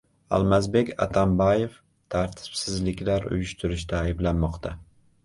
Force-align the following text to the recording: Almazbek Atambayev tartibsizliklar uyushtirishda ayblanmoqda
Almazbek 0.35 0.87
Atambayev 1.05 1.75
tartibsizliklar 2.15 3.29
uyushtirishda 3.37 4.01
ayblanmoqda 4.07 4.73